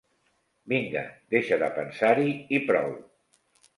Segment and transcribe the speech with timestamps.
[0.71, 1.03] Vinga,
[1.35, 2.91] deixa de pensar-hi i prou.